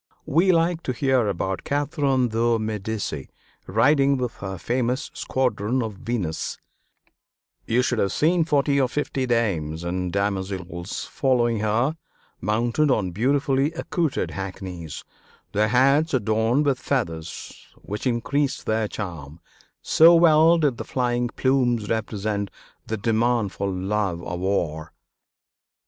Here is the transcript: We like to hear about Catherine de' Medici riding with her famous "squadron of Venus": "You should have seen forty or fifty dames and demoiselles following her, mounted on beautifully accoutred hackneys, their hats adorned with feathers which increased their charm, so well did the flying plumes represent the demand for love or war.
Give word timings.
We 0.25 0.51
like 0.51 0.81
to 0.89 0.93
hear 0.93 1.27
about 1.27 1.63
Catherine 1.63 2.29
de' 2.29 2.57
Medici 2.57 3.29
riding 3.67 4.17
with 4.17 4.37
her 4.37 4.57
famous 4.57 5.11
"squadron 5.13 5.83
of 5.83 5.93
Venus": 5.97 6.57
"You 7.67 7.83
should 7.83 7.99
have 7.99 8.11
seen 8.11 8.43
forty 8.43 8.81
or 8.81 8.87
fifty 8.89 9.27
dames 9.27 9.83
and 9.83 10.11
demoiselles 10.11 11.05
following 11.05 11.59
her, 11.59 11.95
mounted 12.41 12.89
on 12.89 13.11
beautifully 13.11 13.73
accoutred 13.73 14.31
hackneys, 14.31 15.03
their 15.51 15.67
hats 15.67 16.15
adorned 16.15 16.65
with 16.65 16.79
feathers 16.79 17.67
which 17.75 18.07
increased 18.07 18.65
their 18.65 18.87
charm, 18.87 19.39
so 19.83 20.15
well 20.15 20.57
did 20.57 20.77
the 20.77 20.83
flying 20.83 21.27
plumes 21.27 21.91
represent 21.91 22.49
the 22.87 22.97
demand 22.97 23.51
for 23.51 23.67
love 23.69 24.19
or 24.23 24.39
war. 24.39 24.93